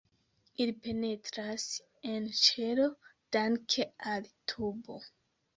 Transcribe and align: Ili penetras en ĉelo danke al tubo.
Ili 0.63 0.71
penetras 0.85 1.67
en 2.13 2.25
ĉelo 2.39 2.87
danke 3.39 3.87
al 4.15 4.27
tubo. 4.55 4.99